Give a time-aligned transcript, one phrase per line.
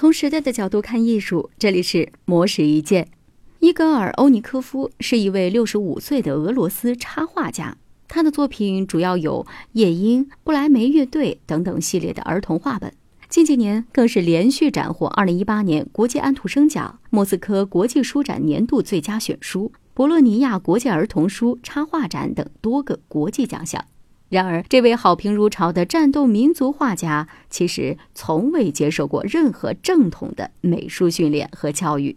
[0.00, 3.08] 从时代的角度看艺术，这里是魔石一见。
[3.58, 12.92] 伊戈尔·欧尼科夫是一位六十五岁的俄罗斯插画家，他的作品主要有《夜莺》《布莱梅乐队》等等系列的儿童画本。
[13.28, 23.84] 近几年更是连续斩获二零一八年国际安徒生奖、莫斯科国际书展年度最佳选书、博洛尼亚国际儿童书插画展等多个国际奖项。
[24.28, 32.16] 然而，这位好评如潮的战斗民族画家，其实从未接受过任何正统的美术训练和教育。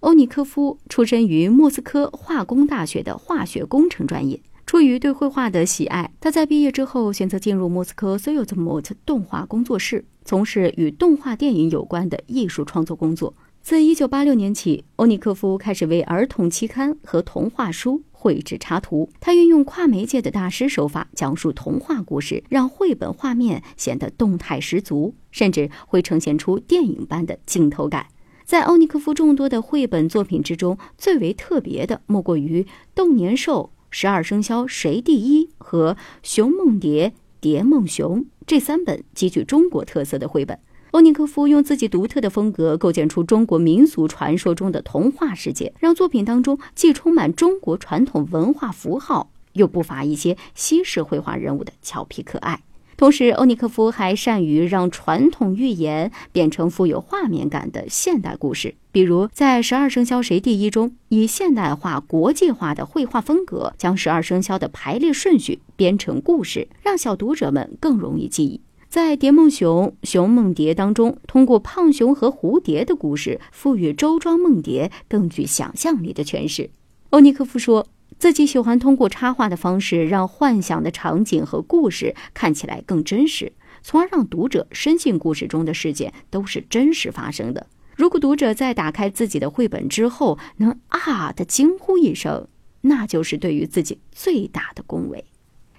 [0.00, 13.34] 欧尼科夫出身于莫斯科化工大学的化学工程专业，出于对绘画的喜爱，他在毕业之后选择进入莫斯科 s o y o z m o t 动画工作室，从事与动画电影有关的艺术创作工作。
[13.62, 19.08] 自1986年起，欧尼科夫开始为儿童期刊和童话书绘制插图。
[19.20, 28.08] 他运用跨媒介的大师手法，讲述童话故事，让绘本画面显得动态十足，甚至会呈现出电影般的镜头感。
[28.44, 32.62] 在欧尼科夫众多的绘本作品之中，最为特别的莫过于
[32.96, 40.58] 《动年兽》《十二生肖谁第一》和《熊梦蝶蝶梦熊》这三本极具中国特色的绘本。
[40.92, 52.62] 欧尼科夫用自己独特的风格构建出中国民俗传说中的童话世界，让作品当中既充满中国传统文化符号，又不乏一些西式绘画人物的俏皮可爱。
[52.98, 58.74] 同时，欧尼科夫还善于让传统寓言变成富有画面感的现代故事。
[58.92, 68.60] 比如，在《十二生肖谁第一》中，以现代化、国际化的绘画风格，将十二生肖的排列顺序编成故事，让小读者们更容易记忆。
[68.92, 76.68] 在《蝶梦熊》《熊梦蝶》当中，通过胖熊和蝴蝶的故事，赋予周庄梦蝶更具想象力的诠释。
[77.08, 77.86] 欧尼科夫说
[78.18, 87.66] 自己喜欢通过插画的方式，让幻想的场景和故事看起来更真实，从而让读者深信故事中的事件都是真实发生的。
[87.96, 92.46] 如果读者在打开自己的绘本之后能啊的惊呼一声，
[92.82, 95.24] 那就是对于自己最大的恭维。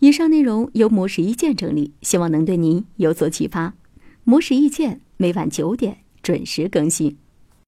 [0.00, 3.74] 以上内容由模式意见整理，希望能对您有所启发。
[4.24, 7.16] 模式意见每晚九点准时更新。